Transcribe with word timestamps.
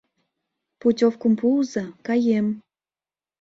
—Путёвкым 0.79 1.33
пуыза, 1.39 1.85
каем. 2.07 2.47